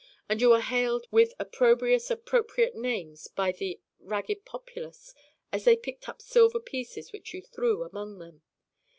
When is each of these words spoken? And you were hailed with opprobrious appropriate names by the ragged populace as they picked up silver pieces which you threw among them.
And 0.27 0.41
you 0.41 0.49
were 0.49 0.61
hailed 0.61 1.05
with 1.11 1.35
opprobrious 1.37 2.09
appropriate 2.09 2.73
names 2.75 3.27
by 3.27 3.51
the 3.51 3.79
ragged 3.99 4.45
populace 4.45 5.13
as 5.51 5.65
they 5.65 5.77
picked 5.77 6.09
up 6.09 6.23
silver 6.23 6.59
pieces 6.59 7.11
which 7.11 7.35
you 7.35 7.41
threw 7.43 7.83
among 7.83 8.17
them. 8.17 8.41